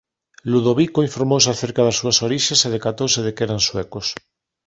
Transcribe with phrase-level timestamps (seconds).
[0.51, 4.07] Ludovico informouse acerca das súas orixes e decatouse de que eran suecos.